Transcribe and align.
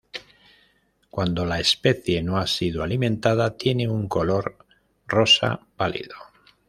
Cuándo 1.11 1.45
la 1.45 1.59
especie 1.59 2.23
no 2.23 2.37
ha 2.39 2.47
sido 2.47 2.81
alimentada 2.81 3.55
tiene 3.55 3.87
un 3.87 4.07
color 4.07 4.57
rosa 5.05 5.59
pálido. 5.77 6.15